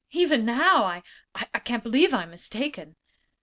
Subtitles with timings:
[0.09, 1.03] "Even now I
[1.35, 2.95] I can't believe I'm mistaken."